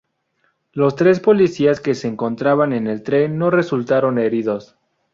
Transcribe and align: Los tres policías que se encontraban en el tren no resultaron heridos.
Los 0.73 0.95
tres 0.95 1.19
policías 1.19 1.79
que 1.79 1.93
se 1.93 2.07
encontraban 2.07 2.73
en 2.73 2.87
el 2.87 3.03
tren 3.03 3.37
no 3.37 3.51
resultaron 3.51 4.17
heridos. 4.17 4.75